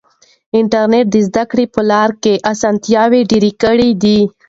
انټرنیټ 0.59 1.05
د 1.11 1.15
زده 1.27 1.43
کړې 1.51 1.65
په 1.73 1.81
لاره 1.91 2.13
کې 2.23 2.33
اسانتیاوې 2.51 3.21
ډېرې 3.31 3.51
کړې 3.63 3.89
دي. 4.03 4.19